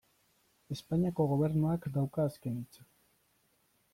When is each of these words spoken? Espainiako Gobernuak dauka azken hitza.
Espainiako 0.75 1.27
Gobernuak 1.33 1.85
dauka 1.99 2.27
azken 2.31 2.57
hitza. 2.61 2.89